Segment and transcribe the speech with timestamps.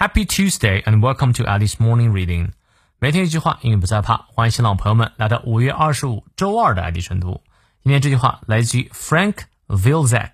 [0.00, 2.52] Happy Tuesday and welcome to Alice Morning Reading。
[2.98, 4.24] 每天一句话，英语不再怕。
[4.32, 7.42] 欢迎新老朋友们来到五月二十五周二的爱迪晨读。
[7.82, 10.30] 今天这句话来自于 Frank Vilzek，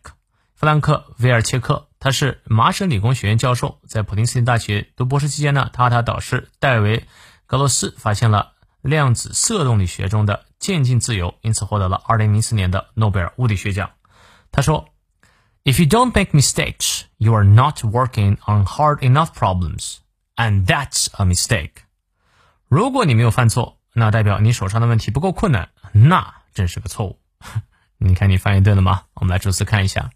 [0.54, 6.98] 弗兰克·维尔切克，他是麻省理工学院教授，在普林斯顿大学读博士期间呢，他和他导师戴维·
[7.46, 8.52] 格罗斯发现了
[8.82, 13.90] 量子色动力学中的渐进自由，因此获得了二零零四年的诺贝尔物理学奖。
[14.52, 14.88] 他说。
[15.65, 19.97] If you don't make mistakes, you are not working on hard enough problems,
[20.35, 21.83] and that's a mistake.
[22.67, 27.19] 如果你没有犯错，那代表你手上的问题不够困难，那真是个错误。
[27.99, 29.03] 你看你翻译对了吗？
[29.13, 30.09] 我们来逐词看一下。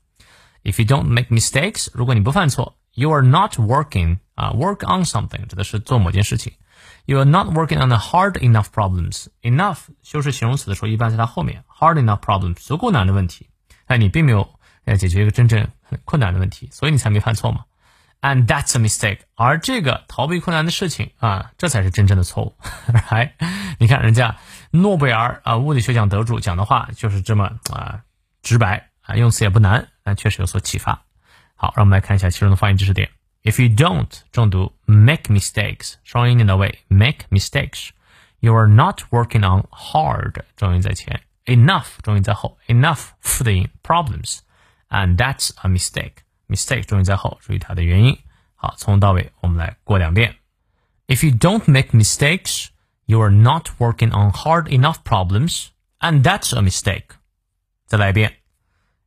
[0.64, 6.54] If you don't make mistakes，如果你不犯错，you are not working 啊，work on something 指的是做某件事情。
[7.06, 9.28] You are not working on the hard enough problems.
[9.44, 11.64] Enough 修饰形容词的时候，一般在它后面。
[11.68, 13.50] Hard enough problems 足够难的问题，
[13.86, 14.50] 但你并没有。
[14.91, 17.65] 来解决一个真正很困难的问题，所以你才没犯错嘛。
[18.23, 19.21] And that's a mistake。
[19.35, 22.55] 而这个逃避困难的事情啊，这才是真正的错误。
[23.11, 23.35] 来，
[23.79, 24.37] 你看人家
[24.71, 28.03] 诺贝尔啊物理学奖得主讲的话就是这么啊
[28.43, 31.03] 直白啊，用词也不难，但确实有所启发。
[31.55, 33.09] 好，让我们来看一下其中的发音知识点。
[33.43, 37.89] If you don't 重读 make mistakes，双音念到位 make mistakes。
[38.41, 44.41] You are not working on hard 重音在前，enough 重音在后，enough 复的音 problems。
[44.90, 46.24] And that's a mistake.
[46.48, 48.18] Mistake 重音在后，注意它的元音。
[48.56, 50.36] 好，从头到尾我们来过两遍。
[51.08, 52.68] If you don't make mistakes,
[53.06, 55.68] you are not working on hard enough problems,
[56.00, 57.16] and that's a mistake.
[57.88, 58.38] 再来一遍。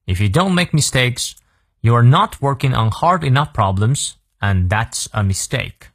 [0.06, 1.32] If you don't make mistakes,
[1.80, 5.90] you are not working on hard enough problems, and that's a mistake.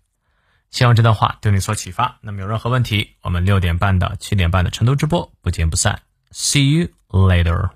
[0.71, 2.17] 希望这段话对你所启发。
[2.21, 6.01] 那么有任何问题，我们六点半到七点半的成都直播不见不散。
[6.31, 7.69] See you later.